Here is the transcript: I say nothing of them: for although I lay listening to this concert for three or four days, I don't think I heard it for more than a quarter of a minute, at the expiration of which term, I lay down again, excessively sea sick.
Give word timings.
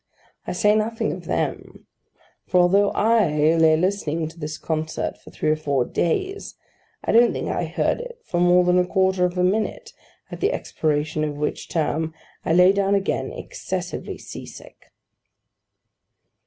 I 0.47 0.53
say 0.53 0.73
nothing 0.75 1.11
of 1.11 1.25
them: 1.25 1.85
for 2.47 2.59
although 2.59 2.89
I 2.89 3.55
lay 3.55 3.77
listening 3.77 4.27
to 4.29 4.39
this 4.39 4.57
concert 4.57 5.15
for 5.19 5.29
three 5.29 5.51
or 5.51 5.55
four 5.55 5.85
days, 5.85 6.55
I 7.03 7.11
don't 7.11 7.31
think 7.31 7.49
I 7.49 7.65
heard 7.65 7.99
it 7.99 8.19
for 8.25 8.39
more 8.39 8.63
than 8.63 8.79
a 8.79 8.87
quarter 8.87 9.25
of 9.25 9.37
a 9.37 9.43
minute, 9.43 9.93
at 10.31 10.39
the 10.39 10.53
expiration 10.53 11.23
of 11.23 11.37
which 11.37 11.69
term, 11.69 12.15
I 12.43 12.51
lay 12.53 12.71
down 12.71 12.95
again, 12.95 13.31
excessively 13.31 14.17
sea 14.17 14.47
sick. 14.47 14.91